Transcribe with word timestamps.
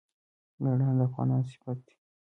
میړانه 0.61 0.93
د 0.97 1.01
افغانانو 1.07 1.47
صفت 1.51 1.77
دی. 1.85 1.93